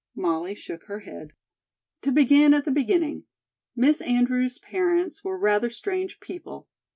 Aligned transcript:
Molly 0.15 0.55
shook 0.55 0.85
her 0.85 1.01
head. 1.01 1.33
"To 2.01 2.11
begin 2.11 2.55
at 2.55 2.65
the 2.65 2.71
beginning: 2.71 3.25
Miss 3.75 4.01
Andrews' 4.01 4.57
parents 4.57 5.23
were 5.23 5.37
rather 5.37 5.69
strange 5.69 6.19
people. 6.19 6.67